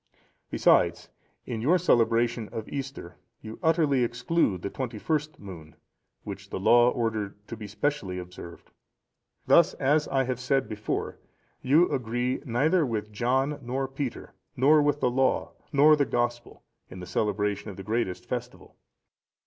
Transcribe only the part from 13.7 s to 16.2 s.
Peter, nor with the Law, nor the